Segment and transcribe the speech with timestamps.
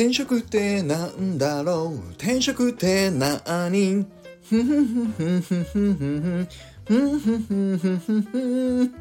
[0.00, 2.12] 転職ってなんだろう？
[2.12, 4.06] 転職ってなに
[4.48, 6.50] ふんふんふんふんふんふん
[6.86, 8.94] ふんふんふんふんふんふんふん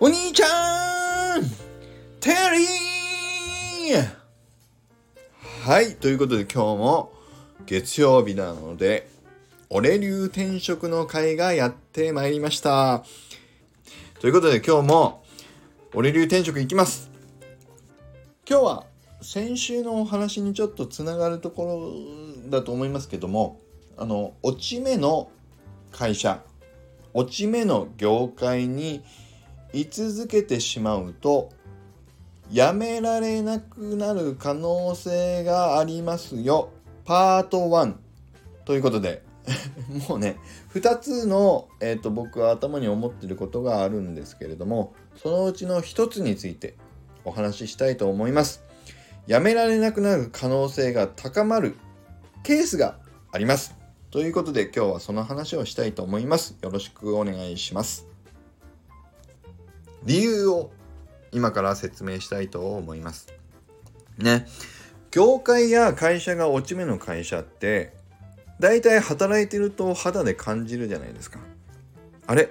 [0.00, 1.42] お兄ちゃん
[2.18, 2.30] テ
[3.90, 4.04] リー
[5.70, 7.12] はいということで今日も
[7.64, 9.08] 月曜日なので
[9.70, 13.04] 俺流転職の会がやってまいりました
[14.18, 15.22] ということで今日も
[15.94, 17.08] 俺流転職いきます
[18.50, 18.91] 今日は
[19.22, 21.94] 先週のお話にちょっとつながるとこ
[22.44, 23.60] ろだと思いますけども
[23.96, 25.30] あの落ち目の
[25.92, 26.42] 会社
[27.14, 29.04] 落ち目の業界に
[29.72, 31.50] 居続けてしまうと
[32.50, 36.70] やめられなくなる可能性がありますよ
[37.04, 37.94] パート1
[38.64, 39.22] ということで
[40.08, 40.36] もうね
[40.74, 46.74] 2つの、えーと、と僕は頭に思ってることがあるんですけれどもそのうちの1つについて
[47.24, 48.71] お話ししたいと思います。
[49.26, 51.76] やめられなくなる可能性が高まる
[52.42, 52.98] ケースが
[53.30, 53.74] あります。
[54.10, 56.56] ということで今日はその話をしたいと思います。
[56.60, 58.06] よろしくお願いします。
[60.04, 60.70] 理由を
[61.30, 63.32] 今から説明したいと思います。
[64.18, 64.46] ね。
[65.12, 67.94] 業界や会社が落ち目の会社って
[68.58, 71.38] 大体働いてると肌で感じるじゃないですか。
[72.26, 72.50] あれ？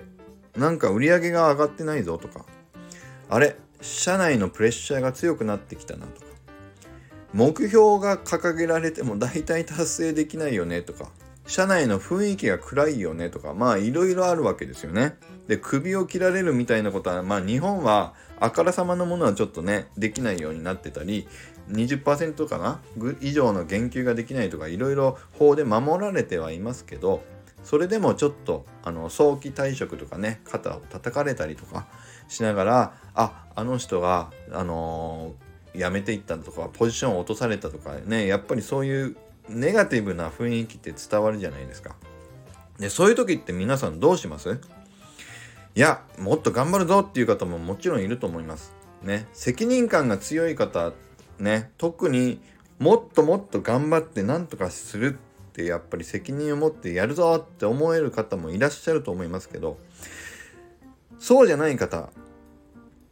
[0.55, 2.45] なんか売り上げが上がってないぞとか。
[3.29, 3.57] あれ？
[3.81, 6.30] 社内のプレッシャーが強くなってきたなとか。
[7.33, 11.09] 目標が掲げられても大体達成できないよねとか
[11.47, 15.17] 社内の雰囲気が暗いよねとかまあいろいろあるわけですよね。
[15.47, 21.27] で首を切られるみたいなことはまあ日本はあからさまなものはちょっとねできないようになってたり
[21.69, 22.79] 20%かな？
[23.21, 27.23] 以上の言及ができないとかいろいろ法で守られてはいますけど
[27.63, 31.87] それでもちょっとあの早期退職とかね肩を叩かれたりとか
[32.27, 35.33] しながらああの人があの
[35.75, 39.15] 辞めていったとかポジションを落とされたとかねやっぱりそういう
[39.49, 41.95] ネガティブな雰囲気って伝わるじゃないですか。
[42.79, 44.59] でそういう時って皆さんどうします？
[45.75, 48.73] いやもっと頑張るぞっていう方ももちろんいると思います。
[49.01, 50.91] ね責任感が強い方
[51.39, 52.41] ね特に
[52.79, 55.17] もっともっと頑張って何とかする
[55.49, 59.77] ってやっぱり責任を持ってやるぞって思える方もいらっしゃると思いますけど
[61.19, 62.09] そうじゃない方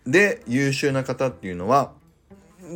[0.07, 1.91] で優秀な方っていうのは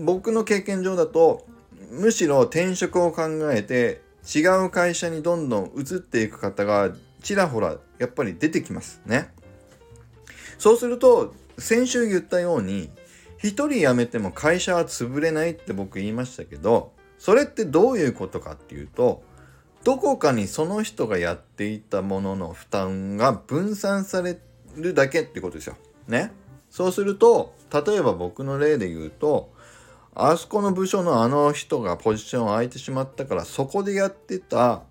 [0.05, 1.45] 僕の経験上だと
[1.91, 9.31] むしろ転職を考えて違う会社にどんどん移っていく方がちらほらやっぱり出てきますね。
[10.57, 12.89] そうすると先週言ったように
[13.39, 19.23] 1人辞めても会社は潰れないって僕言いましたけどそれってどういうことかっていうと
[19.83, 24.39] どこかにその人がやっていたものの負担が分散され
[24.75, 25.75] るだけってことですよ。
[26.07, 26.31] ね。
[26.69, 29.52] そうすると例えば僕の例で言うと
[30.15, 34.83] あそこの部署のあの人がポジション空いてしまったからそこでやってた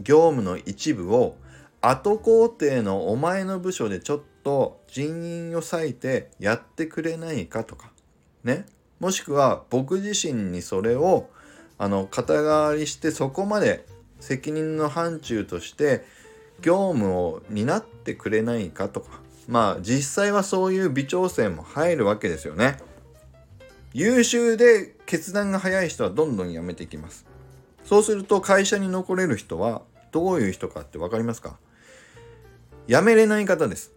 [0.00, 1.36] 業務の一部を
[1.80, 7.90] 後工程のお前の部署でちょっと人員を割いてやってくれないかとか
[8.44, 8.66] ね
[9.00, 11.28] もしくは僕自身にそれを
[11.76, 13.84] あの肩代わりしてそこまで
[14.20, 16.04] 責任の範疇として
[16.60, 22.78] 業務を担ってくれないかとかまあ実際はそういう微調整も入るわけですよね。
[23.98, 27.26] 優秀で決断が早い人はどんどん辞めていきます。
[27.82, 29.82] そうすると会社に残れる人は
[30.12, 31.58] どういう人かって分かりますか？
[32.86, 33.90] 辞めれない方です。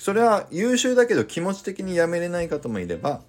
[0.00, 3.20] それは優秀だけど気持ち的に辞めれない方もいれば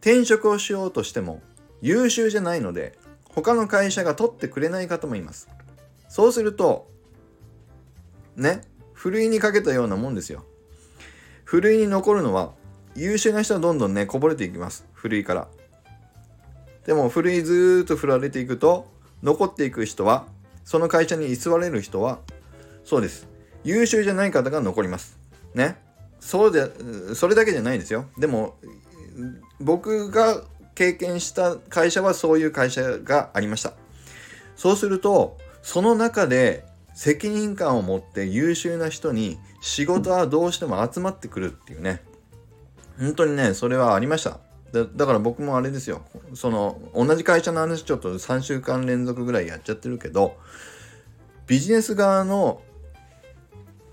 [0.00, 1.42] 転職をしようとしても
[1.82, 2.96] 優秀じゃないので
[3.28, 5.50] 他の会社が取ってくれない方もいます。
[6.08, 6.88] そうすると
[8.36, 8.62] ね
[8.94, 10.46] ふるいにかけたようなもんですよ。
[11.44, 12.54] ふるいに残るのは
[12.96, 14.84] 優秀な人はどんどんねこぼれていきます。
[14.92, 15.48] 古いから。
[16.86, 18.86] でも古いずーっと振られていくと
[19.22, 20.26] 残っていく人は
[20.64, 22.18] その会社に居座れる人は
[22.84, 23.26] そうです。
[23.64, 25.18] 優秀じゃない方が残ります。
[25.54, 25.76] ね。
[26.20, 28.06] そうでそれだけじゃないんですよ。
[28.18, 28.56] でも
[29.60, 30.42] 僕が
[30.74, 33.72] 経験した会社はそういう会社がありました。
[34.56, 36.64] そうするとその中で
[36.94, 42.02] 責任感を持って優秀な人に仕事はどうしても集まってくるっていうね。
[42.98, 44.38] 本当にねそれはありました。
[44.72, 46.02] だだから僕もあれですよ。
[46.34, 50.36] その同じ会社の話ちょっと3週間連続ぐらいやっちゃってるけど
[51.46, 52.60] ビジネス側の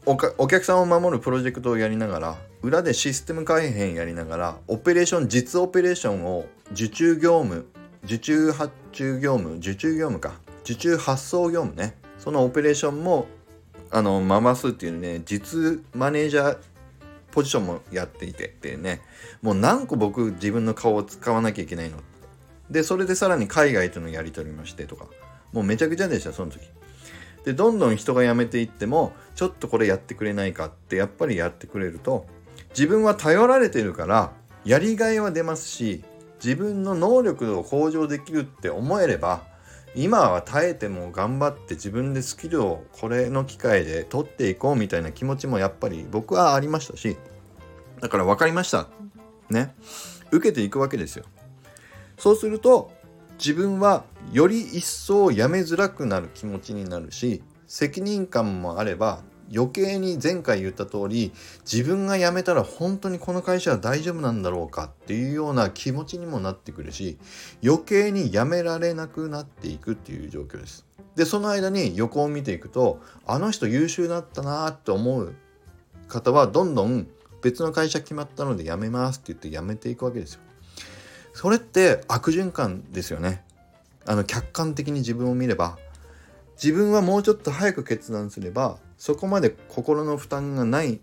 [0.06, 7.68] お客さんを守るプロジェクトをやりながら裏でシステム改変やりながらオペレーション実オペレーションを受注業務
[8.04, 10.34] 受注発注業務受注業務か。
[10.64, 11.96] 受注発送業務ね。
[12.18, 13.28] そのオペレーションも
[13.90, 16.58] あの回すっていうね実マネージャー
[17.32, 19.02] ポジションもやっていてってね。
[19.42, 21.98] もう何個僕自分の顔を使わなきゃいけないの？
[22.70, 25.08] でそれでさらに海外とのやり取りもしてとか。
[25.52, 26.62] もうめちゃくちゃでしたその時。
[27.44, 32.28] でどんどん人が辞めていってもちょっとこれやってくれないかってやっぱりやってくれると
[32.70, 34.32] 自分は頼られてるから
[34.64, 36.04] やりがいは出ますし
[36.42, 39.42] 自分の能力を向上できるって思えれば
[39.94, 47.18] 今は耐えても頑張って自分でスキルをこれの機会で取っていこうみたいな気持ちもやっぱり僕はありましたし
[48.00, 48.88] だから分かりました。
[49.50, 49.76] ね。
[50.32, 51.26] 受けていくわけですよ。
[52.18, 52.92] そうすると
[53.38, 59.22] 自分はより一層やめづらくなる気持ちになるし責任感もあれば
[59.54, 61.32] 余計に前回言った通り
[61.70, 67.18] 自分が辞めたら本当にこの会社は大丈夫なんだろうかっていうような気持ちにもなってくるし
[67.64, 70.86] 余計に辞められなくなっていくっていう状況です。
[71.16, 75.36] でその間に横を見ていくとあの人優秀だったなって思う
[76.08, 77.08] 方はどんどん
[77.42, 80.42] 別の会社決まったので辞めますって言って辞めていくわけですよ。
[81.34, 83.44] それって悪循環ですよね。
[84.06, 85.78] あの客観的に自分を見れば
[86.62, 91.00] 自分はもうちょっと早く決断すればそこまで心の負担がない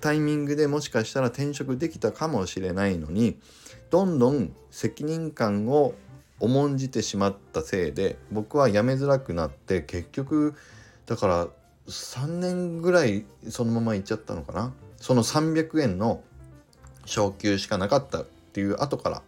[0.00, 3.40] タイミングでもしかしたら転職できたかもしれないのに
[3.90, 5.96] どんどん責任感を
[6.38, 10.54] 重んじてしまったせいで僕は辞めづらくなって結局
[11.06, 11.48] だから
[11.88, 14.72] 3年ぐらいそのまま行っちゃったのかな？
[14.98, 16.22] その300円の
[17.04, 19.22] 昇給しかなかったっていう後から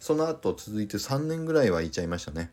[0.00, 2.50] その後続いて3年ぐらいは行っちゃいましたね。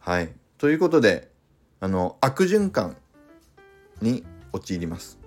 [0.00, 0.32] はい。
[0.58, 1.30] ということで
[1.78, 2.96] あの悪循環。
[4.04, 4.22] に
[4.52, 5.18] 陥ります。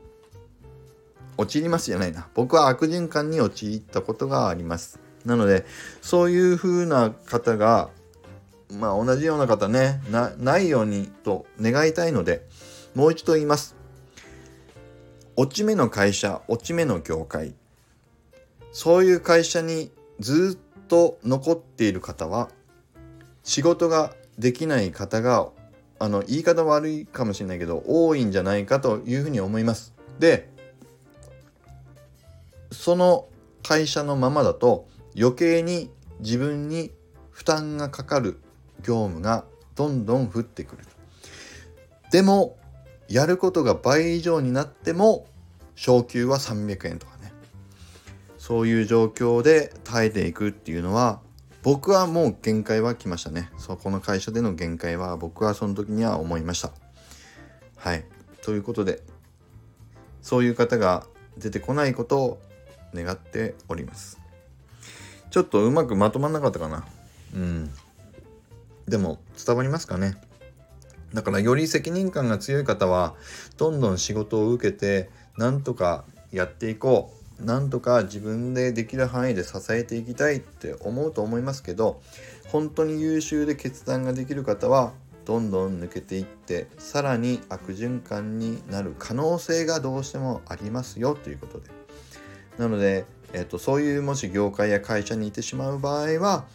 [1.36, 2.30] 陥りますじゃないな。
[2.34, 5.00] 僕は悪循環に陥ったことがあります。
[5.26, 5.66] なので
[6.02, 7.90] そういう風な方が
[8.72, 12.48] まあ同じような方ねないようにと願いたいので
[12.96, 13.76] もう一度言います。
[15.36, 17.54] 落ち目の会社落ち目の業界。
[18.72, 22.50] そういう会社にずっと残っている方は
[23.44, 25.50] 仕事ができない方が
[26.00, 29.94] あの言い方悪いかもしれないけど多いんじゃないかというふうに思います。
[30.20, 30.50] で
[32.72, 33.28] その
[33.64, 35.90] 会社のままだと余計に
[36.20, 36.92] 自分に
[37.32, 38.40] 負担がかかる
[38.82, 39.46] 業務が
[39.76, 40.84] どんどん降ってくる。
[42.12, 42.58] でも
[43.10, 45.28] やることが倍以上になっても
[45.76, 47.32] 昇給は300円とかね
[48.38, 51.22] そういう状況で耐えていくっていうのは
[51.64, 53.50] 僕はもう限界は来ましたね。
[53.58, 56.72] そこの会社での限界は僕はその時には思いました。
[57.76, 58.06] はい。
[58.42, 59.02] ということで、
[60.22, 61.06] そういう方が
[61.38, 62.42] 出てこないことを
[62.94, 64.20] 願っております。
[65.30, 66.86] ちょっとうまくまとまんなかったかな。
[67.36, 67.72] うん。
[68.88, 70.18] でも伝わりますかね。
[71.14, 73.16] だからより責任感が強い方は
[73.58, 82.02] どんどん仕事を受けてなんとかやっていこうなんとか自分でできる範囲で支えていきたいって思うと思いますけど
[82.48, 84.94] 本当に優秀で決断ができる方は
[85.26, 91.70] どんどん抜けていってさらに悪循環になる可能性がどうしてもありますよということで
[92.58, 96.46] なので、えーと、そういうもし業界や会社にいてしまう場合は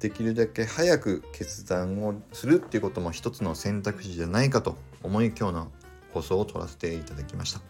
[0.00, 5.68] できるだけ早く決断をするっていうことも一つの選択肢じゃないかと思い今日の
[6.12, 7.60] 放送を取らせていただきました。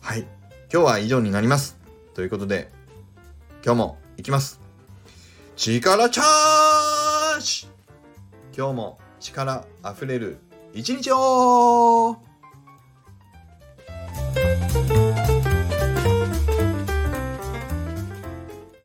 [0.00, 0.26] はい
[0.74, 1.78] 今日は以上になります。
[2.14, 2.68] ということで、
[3.64, 4.60] 今日も行きます。
[5.54, 7.68] 力チャージ
[8.56, 10.38] 今日も力あふれる
[10.72, 12.16] 一日を